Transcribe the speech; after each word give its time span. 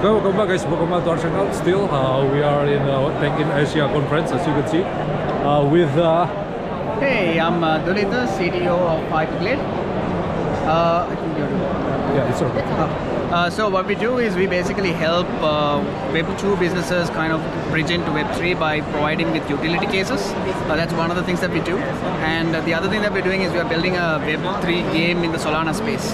Okay, 0.00 0.08
welcome 0.08 0.34
back 0.34 0.48
guys, 0.48 0.64
welcome 0.64 0.88
back 0.88 1.04
to 1.04 1.10
our 1.10 1.18
channel. 1.18 1.52
Still, 1.52 1.84
uh, 1.94 2.24
we 2.32 2.40
are 2.40 2.66
in 2.66 2.80
uh, 2.88 3.02
in 3.38 3.50
Asia 3.50 3.86
conference 3.92 4.32
as 4.32 4.46
you 4.46 4.54
can 4.54 4.66
see 4.66 4.82
uh, 4.82 5.62
with 5.68 5.94
uh, 5.98 6.24
Hey, 6.98 7.38
I'm 7.38 7.62
uh, 7.62 7.84
CTO 7.84 8.80
of 8.80 9.00
Hyperglade. 9.12 9.79
Uh, 10.62 11.08
I 11.10 11.16
think 11.16 11.38
you're 11.38 11.90
yeah, 12.14 12.30
it's 12.30 12.42
okay. 12.42 12.62
uh, 13.32 13.50
so 13.50 13.68
what 13.68 13.86
we 13.86 13.94
do 13.94 14.18
is 14.18 14.34
we 14.34 14.46
basically 14.46 14.92
help 14.92 15.28
uh, 15.40 15.80
Web2 16.12 16.58
businesses 16.58 17.08
kind 17.10 17.32
of 17.32 17.40
bridge 17.70 17.90
into 17.90 18.10
Web3 18.10 18.58
by 18.58 18.80
providing 18.80 19.30
with 19.32 19.48
utility 19.48 19.86
cases. 19.86 20.20
Uh, 20.32 20.76
that's 20.76 20.92
one 20.92 21.10
of 21.10 21.16
the 21.16 21.22
things 21.22 21.40
that 21.40 21.50
we 21.50 21.60
do. 21.60 21.78
And 22.26 22.54
uh, 22.54 22.60
the 22.62 22.74
other 22.74 22.88
thing 22.88 23.02
that 23.02 23.12
we're 23.12 23.22
doing 23.22 23.42
is 23.42 23.52
we 23.52 23.58
are 23.58 23.68
building 23.68 23.96
a 23.96 24.20
Web3 24.24 24.92
game 24.92 25.22
in 25.22 25.32
the 25.32 25.38
Solana 25.38 25.74
space. 25.74 26.12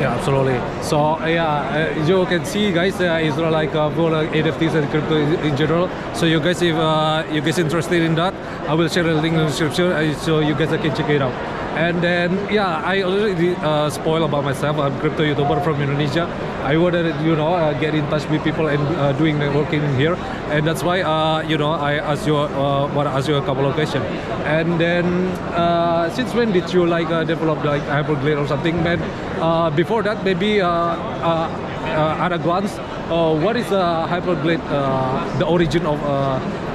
Yeah, 0.00 0.16
absolutely. 0.16 0.58
So 0.82 0.98
uh, 0.98 1.26
yeah, 1.26 1.94
uh, 1.96 2.04
you 2.04 2.26
can 2.26 2.44
see 2.44 2.72
guys, 2.72 3.00
uh, 3.00 3.20
it's 3.22 3.36
like 3.36 3.74
uh, 3.74 3.90
for 3.90 4.12
uh, 4.12 4.26
NFTs 4.26 4.74
and 4.74 4.90
crypto 4.90 5.16
in, 5.16 5.34
in 5.46 5.56
general. 5.56 5.88
So 6.14 6.26
you 6.26 6.40
guys, 6.40 6.60
if 6.60 6.74
uh, 6.74 7.24
you 7.30 7.40
guys 7.40 7.58
interested 7.58 8.02
in 8.02 8.14
that, 8.16 8.34
I 8.68 8.74
will 8.74 8.88
share 8.88 9.06
a 9.06 9.14
link 9.14 9.34
in 9.34 9.40
the 9.40 9.46
description 9.46 10.14
so 10.16 10.40
you 10.40 10.54
guys 10.54 10.68
can 10.68 10.94
check 10.94 11.08
it 11.08 11.22
out. 11.22 11.65
And 11.76 12.02
then 12.02 12.32
yeah, 12.50 12.80
I 12.82 13.02
already 13.02 13.54
uh, 13.56 13.90
spoil 13.90 14.24
about 14.24 14.44
myself. 14.44 14.78
I'm 14.78 14.98
crypto 14.98 15.22
YouTuber 15.22 15.62
from 15.62 15.80
Indonesia. 15.80 16.24
I 16.64 16.76
wanted 16.78 17.14
you 17.20 17.36
know 17.36 17.52
uh, 17.52 17.78
get 17.78 17.94
in 17.94 18.08
touch 18.08 18.24
with 18.30 18.42
people 18.42 18.68
and 18.68 18.80
uh, 18.96 19.12
doing 19.12 19.36
networking 19.36 19.84
here, 19.98 20.16
and 20.48 20.66
that's 20.66 20.82
why 20.82 21.02
uh, 21.02 21.42
you 21.42 21.58
know 21.58 21.72
I 21.72 21.96
asked 22.00 22.26
you 22.26 22.36
uh, 22.36 22.88
want 22.94 23.08
to 23.08 23.12
ask 23.12 23.28
you 23.28 23.36
a 23.36 23.44
couple 23.44 23.66
of 23.66 23.74
questions. 23.74 24.04
And 24.48 24.80
then 24.80 25.04
uh, 25.52 26.08
since 26.10 26.32
when 26.32 26.50
did 26.50 26.72
you 26.72 26.86
like 26.86 27.08
uh, 27.08 27.24
develop 27.24 27.62
like 27.62 27.82
Hyperglade 27.82 28.40
or 28.40 28.48
something? 28.48 28.82
Man, 28.82 28.98
before 29.76 30.02
that 30.02 30.24
maybe 30.24 30.60
at 30.60 32.32
a 32.32 32.38
glance, 32.38 32.72
what 33.44 33.56
is 33.56 33.70
uh, 33.70 34.08
Hyperglade? 34.08 34.64
The 35.38 35.44
origin 35.44 35.84
of 35.84 36.00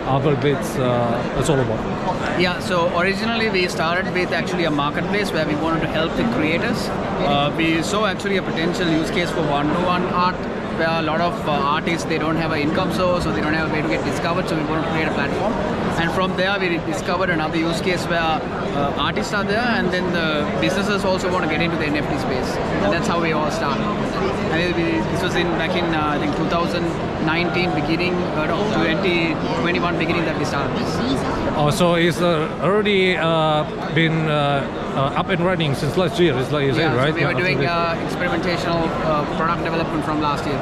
Hyperglade's 0.06 0.78
uh, 0.78 1.38
it's 1.38 1.50
all 1.50 1.60
about. 1.60 2.40
Yeah, 2.40 2.60
so 2.60 2.98
originally 3.00 3.50
we 3.50 3.68
started 3.68 4.12
with 4.14 4.32
actually 4.32 4.66
a 4.66 4.72
marketplace 4.72 5.32
where 5.32 5.48
we 5.48 5.56
wanted 5.56 5.82
to 5.82 5.88
help 5.88 6.16
the 6.16 6.24
creators. 6.36 6.88
Uh, 6.90 7.54
we 7.56 7.84
saw 7.84 8.06
actually 8.06 8.38
a 8.38 8.42
potential 8.42 8.88
use 8.88 9.12
case 9.12 9.30
for 9.30 9.44
one-to-one 9.48 10.04
art 10.06 10.36
a 10.82 11.02
lot 11.02 11.22
of 11.22 11.34
uh, 11.48 11.52
artists 11.52 12.06
they 12.06 12.18
don't 12.18 12.36
have 12.36 12.52
an 12.52 12.60
income 12.60 12.92
source 12.94 13.24
so 13.24 13.32
they 13.32 13.42
don't 13.42 13.54
have 13.54 13.70
a 13.70 13.74
way 13.74 13.82
to 13.82 13.88
get 13.88 14.04
discovered 14.06 14.48
so 14.48 14.56
we 14.56 14.64
want 14.66 14.84
to 14.84 14.92
create 14.92 15.08
a 15.08 15.14
platform. 15.14 15.54
And 16.02 16.12
from 16.12 16.36
there 16.38 16.60
we 16.60 16.78
discovered 16.92 17.30
another 17.30 17.58
use 17.58 17.82
case 17.82 18.04
where 18.06 18.20
uh, 18.20 18.94
artists 18.98 19.34
are 19.34 19.44
there 19.44 19.60
and 19.78 19.92
then 19.92 20.12
the 20.14 20.60
businesses 20.60 21.06
also 21.06 21.32
want 21.32 21.44
to 21.46 21.50
get 21.50 21.62
into 21.62 21.78
the 21.78 21.86
nft 21.86 22.22
space. 22.22 22.56
And 22.84 22.94
that's 22.94 23.08
how 23.08 23.22
we 23.22 23.32
all 23.32 23.52
started. 23.52 23.84
And 23.84 24.76
we, 24.76 24.84
this 25.12 25.22
was 25.22 25.36
in 25.36 25.48
back 25.62 25.76
in 25.76 25.86
uh, 25.86 26.16
i 26.16 26.20
think 26.20 26.36
2019 26.38 27.74
beginning 27.76 28.16
uh, 28.16 28.46
no 28.48 28.58
2021 28.74 29.98
beginning 29.98 30.26
that 30.26 30.38
we 30.38 30.46
started 30.46 30.76
this. 30.78 30.92
Oh, 31.58 31.70
so 31.70 31.96
it's 31.96 32.22
uh, 32.22 32.50
already 32.62 33.18
uh, 33.18 33.64
been 33.94 34.28
uh, 34.96 35.20
up 35.22 35.30
and 35.30 35.44
running 35.46 35.74
since 35.76 35.98
last 35.98 36.20
year. 36.20 36.38
It's 36.38 36.52
like 36.52 36.66
you 36.66 36.74
said, 36.74 36.96
right? 36.96 37.10
So 37.14 37.20
we 37.20 37.26
were 37.26 37.32
Yeah, 37.32 37.38
doing 37.38 37.66
uh, 37.66 37.96
experimentational 38.08 38.88
uh, 39.06 39.26
product 39.38 39.64
development 39.64 40.04
from 40.06 40.22
last 40.22 40.46
year. 40.46 40.60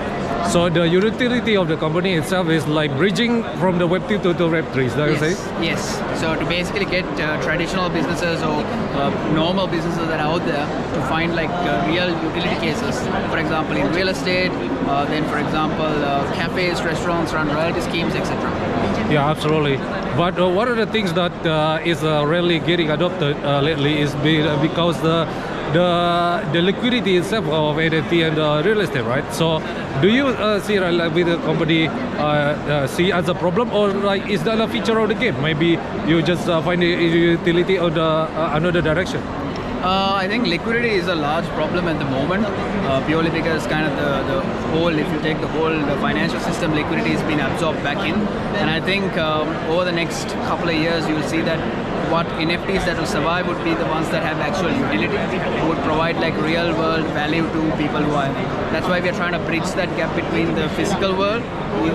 So 0.47 0.69
the 0.69 0.87
utility 0.87 1.55
of 1.55 1.67
the 1.67 1.77
company 1.77 2.13
itself 2.13 2.49
is 2.49 2.65
like 2.65 2.95
bridging 2.97 3.43
from 3.59 3.77
the 3.77 3.85
Web 3.85 4.07
2 4.07 4.19
to 4.19 4.33
the 4.33 4.47
Web 4.47 4.71
3. 4.71 4.85
Is 4.85 4.95
that 4.95 5.09
yes. 5.09 5.19
say? 5.19 5.65
yes. 5.65 6.19
So 6.19 6.35
to 6.35 6.45
basically 6.45 6.85
get 6.85 7.05
uh, 7.19 7.41
traditional 7.41 7.89
businesses 7.89 8.41
or 8.41 8.63
uh, 8.63 9.33
normal 9.33 9.67
businesses 9.67 10.07
that 10.07 10.19
are 10.19 10.33
out 10.33 10.45
there 10.45 10.65
to 10.95 11.01
find 11.07 11.35
like 11.35 11.49
uh, 11.49 11.85
real 11.87 12.09
utility 12.23 12.55
cases. 12.61 12.97
For 13.29 13.37
example, 13.37 13.77
in 13.77 13.91
real 13.93 14.09
estate, 14.09 14.51
uh, 14.87 15.05
then 15.05 15.27
for 15.29 15.37
example, 15.37 15.85
uh, 15.85 16.33
cafes, 16.33 16.81
restaurants 16.81 17.33
run 17.33 17.47
royalty 17.49 17.81
schemes, 17.81 18.15
etc. 18.15 18.39
Yeah, 19.11 19.29
absolutely. 19.29 19.77
But 20.17 20.39
uh, 20.39 20.49
what 20.49 20.67
are 20.67 20.75
the 20.75 20.85
things 20.85 21.13
that 21.13 21.33
uh, 21.45 21.79
is 21.85 22.03
uh, 22.03 22.25
really 22.25 22.59
getting 22.59 22.91
adopted 22.91 23.37
uh, 23.37 23.61
lately 23.61 24.01
is 24.01 24.13
because 24.15 24.99
the 25.01 25.25
the 25.73 26.49
the 26.53 26.61
liquidity 26.61 27.17
itself 27.17 27.45
of 27.45 27.77
NFT 27.77 28.27
and 28.27 28.37
real 28.65 28.81
estate, 28.81 29.05
right? 29.05 29.33
So, 29.33 29.59
do 30.01 30.09
you 30.09 30.27
uh, 30.27 30.59
see 30.61 30.77
uh, 30.77 31.09
with 31.09 31.27
the 31.27 31.37
company 31.37 31.87
uh, 31.87 32.23
uh, 32.23 32.87
see 32.87 33.11
as 33.11 33.29
a 33.29 33.35
problem, 33.35 33.71
or 33.71 33.89
like 33.89 34.27
is 34.27 34.43
that 34.43 34.59
a 34.59 34.67
feature 34.67 34.97
of 34.99 35.09
the 35.09 35.15
game? 35.15 35.41
Maybe 35.41 35.77
you 36.07 36.21
just 36.21 36.47
uh, 36.47 36.61
find 36.61 36.81
the 36.81 36.87
utility 36.87 37.77
of 37.77 37.93
the 37.95 38.09
another 38.55 38.81
direction. 38.81 39.21
I 39.81 40.27
think 40.27 40.45
liquidity 40.45 40.89
is 40.89 41.07
a 41.07 41.15
large 41.15 41.45
problem 41.59 41.87
at 41.87 41.99
the 41.99 42.05
moment, 42.05 42.45
purely 43.05 43.29
because 43.29 43.65
kind 43.67 43.85
of 43.85 43.95
the, 43.95 44.33
the 44.33 44.41
whole, 44.71 44.89
if 44.89 45.09
you 45.13 45.21
take 45.21 45.39
the 45.39 45.47
whole 45.47 45.69
the 45.69 45.95
financial 46.01 46.39
system, 46.41 46.73
liquidity 46.73 47.11
has 47.11 47.21
been 47.23 47.39
absorbed 47.39 47.81
back 47.81 47.97
in. 48.05 48.15
And 48.59 48.69
I 48.69 48.81
think 48.81 49.17
um, 49.17 49.47
over 49.71 49.85
the 49.85 49.93
next 49.93 50.27
couple 50.49 50.67
of 50.67 50.75
years, 50.75 51.07
you'll 51.07 51.23
see 51.23 51.39
that 51.41 51.59
what 52.11 52.25
NFTs 52.41 52.85
that 52.85 52.97
will 52.97 53.05
survive 53.05 53.47
would 53.47 53.63
be 53.63 53.73
the 53.75 53.85
ones 53.85 54.09
that 54.09 54.23
have 54.23 54.39
actual 54.39 54.71
utility, 54.71 55.37
would 55.67 55.77
provide 55.83 56.17
like 56.17 56.35
real 56.41 56.75
world 56.75 57.05
value 57.17 57.43
to 57.43 57.61
people 57.77 58.01
who 58.01 58.13
are. 58.13 58.31
That's 58.73 58.87
why 58.87 58.99
we 58.99 59.09
are 59.09 59.13
trying 59.13 59.33
to 59.33 59.39
bridge 59.39 59.69
that 59.79 59.95
gap 59.95 60.15
between 60.15 60.55
the 60.55 60.69
physical 60.69 61.15
world. 61.15 61.43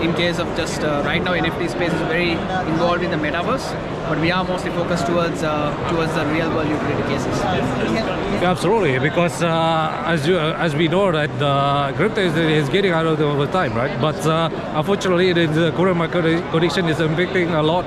In, 0.03 0.15
case 0.15 0.39
of 0.39 0.47
just 0.57 0.83
uh, 0.83 1.03
right 1.05 1.23
now, 1.23 1.33
NFT 1.33 1.69
space 1.71 1.93
is 1.93 2.01
very 2.03 2.33
involved 2.73 3.03
in 3.03 3.11
the 3.11 3.17
metaverse, 3.17 3.67
but 4.09 4.21
we 4.21 4.31
are 4.31 4.45
mostly 4.45 4.71
focused 4.71 5.07
towards 5.07 5.43
uh, 5.43 5.75
towards 5.91 6.15
the 6.15 6.25
real 6.27 6.49
world 6.55 6.69
utility 6.69 7.03
cases. 7.13 7.41
Yeah, 7.41 8.51
absolutely, 8.53 9.01
because 9.01 9.43
uh, 9.43 10.05
as 10.07 10.29
you 10.29 10.37
uh, 10.39 10.57
as 10.67 10.77
we 10.77 10.87
know 10.87 11.11
that 11.11 11.37
the 11.41 11.97
crypto 11.97 12.21
is, 12.21 12.37
is 12.37 12.69
getting 12.69 12.93
out 12.93 13.07
of 13.07 13.19
the 13.19 13.25
over 13.25 13.47
time, 13.49 13.75
right? 13.75 14.01
But 14.01 14.25
uh, 14.25 14.49
unfortunately, 14.77 15.33
the, 15.33 15.73
current 15.73 15.97
market 15.97 16.23
condition 16.53 16.89
is 16.89 16.99
impacting 16.99 17.59
a 17.59 17.63
lot 17.63 17.85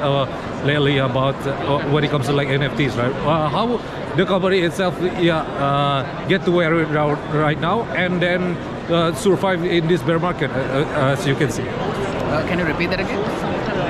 lately 0.65 0.97
about 0.97 1.35
uh, 1.47 1.79
when 1.91 2.03
it 2.03 2.11
comes 2.17 2.29
to 2.29 2.33
like 2.33 2.47
NFTs, 2.47 2.97
right? 2.97 3.13
Uh, 3.27 3.47
how 3.47 3.77
the 4.15 4.25
company 4.25 4.59
itself, 4.61 4.95
yeah, 5.21 5.41
uh, 5.61 6.27
get 6.27 6.43
to 6.45 6.51
where 6.51 6.79
it 6.79 6.95
are 6.95 7.15
right 7.45 7.59
now, 7.59 7.83
and 7.93 8.19
then 8.19 8.57
uh, 8.89 9.13
survive 9.13 9.63
in 9.63 9.87
this 9.87 10.01
bear 10.01 10.17
market, 10.17 10.49
uh, 10.49 10.55
uh, 10.55 11.13
as 11.13 11.27
you 11.27 11.35
can 11.35 11.51
see. 11.51 11.67
Uh, 11.67 12.43
can 12.47 12.57
you 12.57 12.65
repeat 12.65 12.89
that 12.89 12.99
again? 12.99 13.21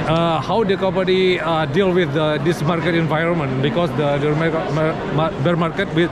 uh, 0.09 0.41
how 0.41 0.63
the 0.63 0.75
company 0.75 1.39
uh, 1.39 1.65
deal 1.65 1.93
with 1.93 2.13
this 2.43 2.61
market 2.61 2.95
environment 2.95 3.61
because 3.61 3.89
the, 3.91 4.17
the 4.17 5.31
bear 5.43 5.55
market 5.55 5.87
with 5.95 6.11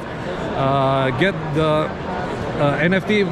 uh, 0.56 1.12
get 1.20 1.36
the 1.54 1.70
uh, 2.64 2.90
NFT 2.90 3.28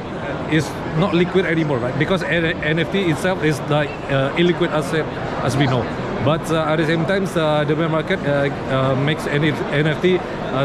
is 0.52 0.70
not 0.98 1.14
liquid 1.14 1.46
anymore, 1.46 1.78
right? 1.78 1.98
Because 1.98 2.22
NFT 2.24 3.12
itself 3.12 3.44
is 3.44 3.60
the 3.62 3.88
uh, 3.88 4.36
illiquid 4.36 4.72
asset, 4.72 5.06
as 5.44 5.56
we 5.56 5.68
know. 5.68 6.03
But 6.26 6.50
uh, 6.52 6.64
at 6.72 6.78
the 6.78 6.86
same 6.86 7.06
time, 7.06 7.26
uh, 7.36 7.66
the 7.66 7.76
bear 7.76 7.90
market 7.90 8.20
uh, 8.20 8.96
makes 8.96 9.24
NF- 9.24 9.64
NFT 9.84 10.22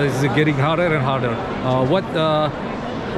is 0.06 0.22
getting 0.36 0.54
harder 0.54 0.86
and 0.94 1.02
harder. 1.02 1.34
What 1.86 2.04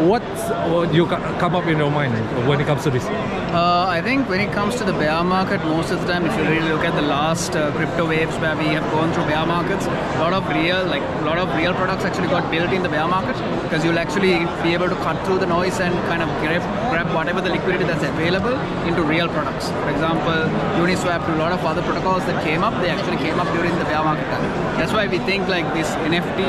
what 0.08 0.22
what 0.50 0.92
you 0.94 1.06
come 1.06 1.54
up 1.54 1.66
in 1.66 1.78
your 1.78 1.90
mind 1.90 2.14
when 2.46 2.60
it 2.60 2.66
comes 2.66 2.82
to 2.84 2.90
this? 2.90 3.04
Uh, 3.04 3.86
I 3.88 4.00
think 4.00 4.28
when 4.28 4.40
it 4.40 4.52
comes 4.52 4.76
to 4.76 4.84
the 4.84 4.92
bear 4.92 5.24
market, 5.24 5.60
most 5.64 5.90
of 5.90 6.00
the 6.00 6.06
time, 6.06 6.24
if 6.24 6.36
you 6.36 6.44
really 6.44 6.68
look 6.68 6.84
at 6.84 6.94
the 6.94 7.02
last 7.02 7.56
uh, 7.56 7.72
crypto 7.72 8.06
waves 8.08 8.36
where 8.38 8.56
we 8.56 8.66
have 8.78 8.84
gone 8.92 9.12
through 9.12 9.24
bear 9.24 9.44
markets, 9.44 9.86
a 9.86 10.20
lot 10.20 10.32
of 10.32 10.46
real, 10.48 10.84
like 10.86 11.02
a 11.02 11.24
lot 11.24 11.38
of 11.38 11.52
real 11.56 11.74
products 11.74 12.04
actually 12.04 12.28
got 12.28 12.50
built 12.50 12.70
in 12.72 12.82
the 12.82 12.88
bear 12.88 13.08
market 13.08 13.34
because 13.62 13.84
you'll 13.84 13.98
actually 13.98 14.46
be 14.62 14.72
able 14.72 14.88
to 14.88 14.94
cut 15.06 15.18
through 15.26 15.38
the 15.38 15.46
noise 15.46 15.80
and 15.80 15.94
kind 16.06 16.22
of 16.22 16.28
grab, 16.40 16.62
grab 16.90 17.12
whatever 17.14 17.40
the 17.40 17.50
liquidity 17.50 17.84
that's 17.84 18.04
available 18.04 18.54
into 18.86 19.02
real 19.02 19.28
products. 19.28 19.68
For 19.70 19.90
example, 19.90 20.46
Uniswap 20.78 21.26
a 21.28 21.36
lot 21.36 21.52
of 21.52 21.64
other 21.64 21.82
protocols 21.82 22.24
that 22.26 22.42
came 22.44 22.62
up, 22.62 22.74
they 22.82 22.90
actually 22.90 23.16
came 23.16 23.38
up 23.40 23.46
during 23.54 23.76
the 23.78 23.84
bear 23.84 24.02
market 24.02 24.24
time. 24.24 24.46
That's 24.78 24.92
why 24.92 25.06
we 25.06 25.18
think 25.18 25.48
like 25.48 25.66
this 25.74 25.90
NFT, 26.06 26.40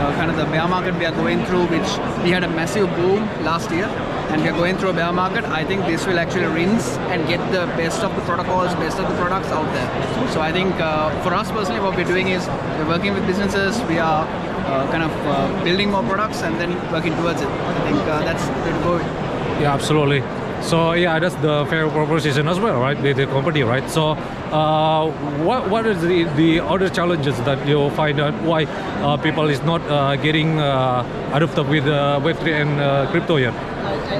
uh, 0.00 0.12
kind 0.18 0.30
of 0.30 0.36
the 0.36 0.44
bear 0.46 0.66
market 0.68 0.94
we 0.96 1.04
are 1.04 1.14
going 1.14 1.44
through, 1.46 1.66
which 1.66 1.90
we 2.24 2.30
had 2.30 2.44
a 2.44 2.48
massive 2.48 2.88
boom 2.96 3.22
last 3.42 3.70
year 3.70 3.86
and 4.30 4.42
we 4.42 4.48
are 4.48 4.56
going 4.56 4.76
through 4.76 4.90
a 4.90 4.92
bear 4.92 5.12
market, 5.12 5.44
I 5.44 5.64
think 5.64 5.86
this 5.86 6.06
will 6.06 6.18
actually 6.18 6.46
rinse 6.46 6.96
and 7.12 7.26
get 7.26 7.40
the 7.50 7.66
best 7.76 8.02
of 8.02 8.14
the 8.14 8.22
protocols, 8.22 8.74
best 8.74 8.98
of 8.98 9.08
the 9.08 9.16
products 9.16 9.48
out 9.48 9.72
there. 9.72 10.28
So 10.30 10.40
I 10.40 10.52
think 10.52 10.74
uh, 10.74 11.10
for 11.22 11.34
us 11.34 11.50
personally, 11.50 11.80
what 11.80 11.96
we're 11.96 12.04
doing 12.04 12.28
is 12.28 12.46
we're 12.46 12.88
working 12.88 13.12
with 13.14 13.26
businesses, 13.26 13.80
we 13.88 13.98
are 13.98 14.26
uh, 14.66 14.90
kind 14.92 15.02
of 15.02 15.12
uh, 15.26 15.64
building 15.64 15.90
more 15.90 16.02
products 16.02 16.42
and 16.42 16.60
then 16.60 16.70
working 16.92 17.14
towards 17.16 17.40
it. 17.40 17.48
I 17.48 17.82
think 17.82 17.98
uh, 18.02 18.20
that's 18.24 18.46
the 18.46 18.52
way 18.64 18.72
to 18.72 18.84
go. 18.84 18.98
Yeah, 19.60 19.74
absolutely. 19.74 20.22
So 20.62 20.92
yeah, 20.92 21.18
that's 21.18 21.34
the 21.36 21.66
fair 21.68 21.88
proposition 21.88 22.46
as 22.46 22.60
well, 22.60 22.80
right? 22.80 23.00
With 23.00 23.16
the 23.16 23.26
company, 23.26 23.62
right? 23.62 23.88
So 23.90 24.10
uh, 24.10 25.10
what 25.42 25.68
what 25.70 25.86
is 25.86 26.00
the, 26.02 26.24
the 26.36 26.60
other 26.60 26.88
challenges 26.88 27.36
that 27.42 27.66
you 27.66 27.90
find 27.90 28.20
out 28.20 28.34
why 28.42 28.64
uh, 28.64 29.16
people 29.16 29.48
is 29.48 29.62
not 29.62 29.80
uh, 29.82 30.16
getting 30.16 30.58
uh, 30.60 31.32
adopted 31.32 31.68
with 31.68 31.86
uh, 31.86 32.20
Web3 32.22 32.62
and 32.62 32.80
uh, 32.80 33.10
crypto 33.10 33.36
yet? 33.36 33.54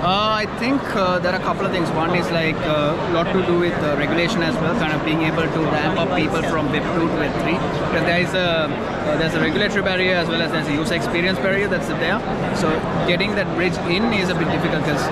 I 0.02 0.46
think 0.58 0.82
there 0.82 1.32
are 1.32 1.40
a 1.40 1.44
couple 1.44 1.66
of 1.66 1.72
things. 1.72 1.90
One 1.90 2.16
is 2.16 2.30
like 2.30 2.56
a 2.56 3.12
lot 3.12 3.30
to 3.32 3.44
do 3.46 3.58
with 3.58 3.76
regulation 3.98 4.42
as 4.42 4.54
well, 4.56 4.74
kind 4.78 4.92
of 4.92 5.04
being 5.04 5.22
able 5.22 5.42
to 5.42 5.60
ramp 5.70 5.98
up 5.98 6.16
people 6.16 6.42
from 6.44 6.72
Web 6.72 6.82
2 6.94 7.08
to 7.08 7.16
Web 7.16 7.32
3. 7.42 7.52
Because 7.52 8.04
there 8.06 8.20
is 8.20 8.34
a 8.34 8.90
there's 9.18 9.34
a 9.34 9.40
regulatory 9.40 9.82
barrier 9.82 10.14
as 10.14 10.28
well 10.28 10.40
as 10.40 10.50
there's 10.52 10.68
a 10.68 10.72
user 10.72 10.94
experience 10.94 11.38
barrier 11.38 11.68
that's 11.68 11.88
there. 11.88 12.18
So 12.56 12.70
getting 13.06 13.34
that 13.34 13.54
bridge 13.56 13.76
in 13.90 14.12
is 14.14 14.30
a 14.30 14.34
bit 14.34 14.48
difficult 14.50 14.84
because 14.84 15.04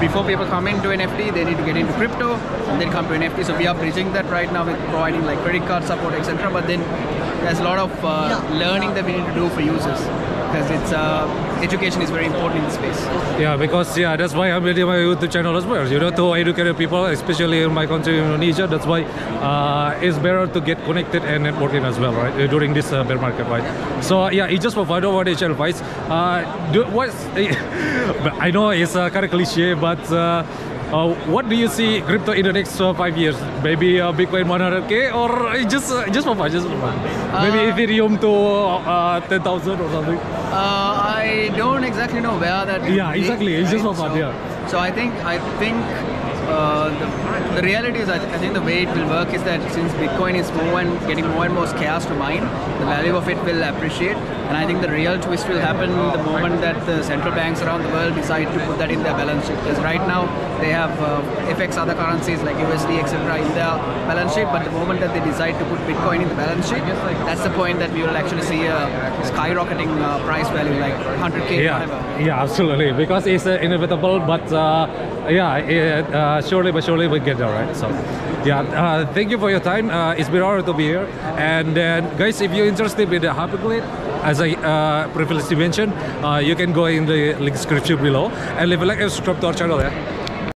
before 0.00 0.24
people 0.24 0.46
come 0.46 0.66
into 0.72 0.88
NFT, 0.88 1.34
they 1.34 1.44
need 1.44 1.56
to 1.58 1.64
get 1.64 1.76
into 1.76 1.92
crypto 1.94 2.34
and 2.70 2.80
then 2.80 2.90
come 2.90 3.06
to 3.08 3.14
NFT. 3.14 3.44
So 3.44 3.56
we 3.56 3.66
are 3.66 3.74
bridging 3.74 4.12
that 4.12 4.26
right 4.26 4.50
now 4.52 4.64
with 4.64 4.78
providing 4.90 5.24
like 5.24 5.38
credit 5.40 5.66
card 5.66 5.84
support, 5.84 6.14
etc. 6.14 6.50
But 6.50 6.66
then 6.66 6.80
there's 7.44 7.60
a 7.60 7.64
lot 7.64 7.78
of 7.78 7.92
uh, 8.04 8.40
learning 8.52 8.94
that 8.94 9.04
we 9.04 9.12
need 9.12 9.26
to 9.26 9.34
do 9.34 9.48
for 9.50 9.60
users 9.60 10.00
because 10.52 10.70
it's 10.70 10.92
uh, 10.92 11.60
education 11.62 12.02
is 12.02 12.10
very 12.10 12.26
important 12.26 12.58
in 12.60 12.64
this 12.64 12.74
space. 12.74 13.00
Yeah, 13.40 13.56
because 13.56 13.96
yeah, 13.96 14.16
that's 14.16 14.34
why 14.34 14.50
I'm 14.52 14.62
building 14.62 14.86
my 14.86 14.96
YouTube 14.96 15.32
channel 15.32 15.56
as 15.56 15.64
well. 15.64 15.88
You 15.90 15.98
know, 15.98 16.10
to 16.10 16.34
educate 16.34 16.76
people, 16.76 17.06
especially 17.06 17.62
in 17.62 17.72
my 17.72 17.86
country, 17.86 18.18
Indonesia. 18.18 18.66
That's 18.66 18.84
why 18.86 19.02
uh, 19.40 19.98
it's 20.02 20.18
better 20.18 20.46
to 20.46 20.60
get 20.60 20.84
connected 20.84 21.24
and 21.24 21.46
networking 21.46 21.84
as 21.84 21.98
well, 21.98 22.12
right? 22.12 22.34
uh, 22.34 22.46
During 22.46 22.74
this 22.74 22.92
uh, 22.92 23.02
bear 23.02 23.16
market, 23.18 23.46
right? 23.46 23.64
So 24.04 24.28
yeah, 24.28 24.46
it's 24.46 24.62
just 24.62 24.76
what 24.76 25.28
is 25.28 25.40
your 25.40 25.50
advice. 25.50 25.80
Uh, 25.80 26.44
do 26.72 26.84
what's 26.84 27.16
I 28.46 28.50
know 28.50 28.70
it's 28.70 28.94
uh, 28.94 29.08
kind 29.08 29.24
of 29.24 29.30
cliche, 29.30 29.72
but. 29.74 30.00
Uh, 30.92 31.14
what 31.34 31.48
do 31.48 31.56
you 31.56 31.68
see 31.68 32.02
crypto 32.02 32.32
in 32.32 32.44
the 32.44 32.52
next 32.52 32.78
uh, 32.78 32.92
five 32.92 33.16
years? 33.16 33.36
Maybe 33.64 33.98
uh, 34.00 34.12
Bitcoin 34.12 34.44
100k 34.44 35.14
or 35.14 35.48
uh, 35.48 35.64
just 35.64 35.90
uh, 35.90 36.06
just 36.10 36.26
for 36.26 36.36
fun, 36.36 36.50
just 36.52 36.68
for 36.68 36.78
fun. 36.80 36.96
Maybe 37.44 37.60
Uh, 37.64 37.72
Ethereum 37.72 38.20
to 38.20 38.32
uh, 38.90 39.20
10,000 39.28 39.80
or 39.80 39.90
something. 39.90 40.18
Uh, 40.18 41.16
I 41.16 41.50
don't 41.56 41.82
exactly 41.84 42.20
know 42.20 42.36
where 42.38 42.66
that. 42.66 42.84
Yeah, 42.90 43.12
be, 43.12 43.20
exactly. 43.20 43.54
It's 43.54 43.70
just 43.70 43.84
for 43.84 43.94
fun, 43.94 44.10
So- 44.12 44.18
yeah. 44.18 44.68
So 44.68 44.78
I 44.78 44.90
think 44.90 45.14
I 45.24 45.38
think 45.58 45.76
uh, 46.48 46.88
the, 47.00 47.56
the 47.56 47.62
reality 47.62 47.98
is 48.00 48.08
I, 48.10 48.18
th- 48.18 48.30
I 48.34 48.38
think 48.38 48.52
the 48.54 48.60
way 48.62 48.82
it 48.82 48.88
will 48.94 49.08
work 49.08 49.32
is 49.32 49.42
that 49.44 49.60
since 49.72 49.92
Bitcoin 49.94 50.34
is 50.34 50.52
more 50.52 50.80
and 50.80 50.92
getting 51.08 51.26
more 51.28 51.46
and 51.46 51.54
more 51.54 51.66
scarce 51.66 52.04
to 52.06 52.14
mine, 52.14 52.44
the 52.80 52.86
value 52.92 53.16
of 53.16 53.28
it 53.28 53.42
will 53.44 53.62
appreciate. 53.62 54.16
And 54.52 54.60
I 54.60 54.66
think 54.66 54.82
the 54.82 54.90
real 54.90 55.18
twist 55.18 55.48
will 55.48 55.60
happen 55.60 55.88
the 55.88 56.22
moment 56.24 56.60
that 56.60 56.84
the 56.84 57.02
central 57.02 57.34
banks 57.34 57.62
around 57.62 57.84
the 57.84 57.88
world 57.88 58.14
decide 58.14 58.52
to 58.52 58.66
put 58.66 58.76
that 58.80 58.90
in 58.90 59.02
their 59.02 59.14
balance 59.14 59.46
sheet. 59.46 59.56
Because 59.56 59.78
right 59.78 60.06
now 60.06 60.26
they 60.60 60.68
have 60.68 60.92
uh, 61.00 61.22
FX 61.56 61.78
other 61.78 61.94
currencies 61.94 62.42
like 62.42 62.56
USD 62.56 63.02
etc. 63.02 63.40
in 63.40 63.48
their 63.54 63.72
balance 64.10 64.34
sheet, 64.34 64.44
but 64.52 64.62
the 64.62 64.70
moment 64.72 65.00
that 65.00 65.14
they 65.14 65.24
decide 65.24 65.52
to 65.52 65.64
put 65.64 65.78
Bitcoin 65.88 66.20
in 66.20 66.28
the 66.28 66.34
balance 66.34 66.68
sheet, 66.68 66.84
that's 67.24 67.42
the 67.42 67.48
point 67.48 67.78
that 67.78 67.94
we 67.94 68.02
will 68.02 68.14
actually 68.14 68.42
see 68.42 68.66
a 68.66 68.76
skyrocketing 69.24 69.88
uh, 70.02 70.22
price 70.26 70.50
value 70.50 70.78
like 70.78 70.92
100k 71.16 71.64
yeah, 71.64 71.88
whatever. 71.88 72.22
yeah, 72.22 72.42
absolutely. 72.42 72.92
Because 72.92 73.26
it's 73.26 73.46
uh, 73.46 73.52
inevitable, 73.52 74.20
but 74.20 74.52
uh, 74.52 74.86
yeah, 75.30 75.56
it, 75.56 76.14
uh, 76.14 76.42
surely 76.42 76.72
but 76.72 76.84
surely 76.84 77.08
we'll 77.08 77.24
get 77.24 77.38
there, 77.38 77.48
right? 77.48 77.74
So, 77.74 77.88
yeah, 78.44 78.60
uh, 78.60 79.12
thank 79.14 79.30
you 79.30 79.38
for 79.38 79.50
your 79.50 79.60
time. 79.60 79.88
Uh, 79.88 80.12
it's 80.12 80.28
been 80.28 80.42
a 80.42 80.44
honor 80.44 80.62
to 80.62 80.74
be 80.74 80.84
here. 80.84 81.06
And 81.38 81.74
then, 81.74 82.14
guys, 82.18 82.42
if 82.42 82.52
you're 82.52 82.66
interested 82.66 83.10
in 83.10 83.22
the 83.22 83.28
Hyperglade, 83.28 84.01
as 84.22 84.40
I 84.40 84.50
uh, 84.52 85.08
previously 85.08 85.56
mentioned, 85.56 85.92
uh, 86.24 86.38
you 86.38 86.54
can 86.54 86.72
go 86.72 86.86
in 86.86 87.06
the 87.06 87.34
link 87.34 87.56
description 87.56 88.02
below 88.02 88.28
and 88.30 88.70
leave 88.70 88.82
a 88.82 88.86
like 88.86 89.00
and 89.00 89.10
subscribe 89.10 89.40
to 89.40 89.46
our 89.48 89.54
channel. 89.54 89.80
Yeah. 89.80 90.31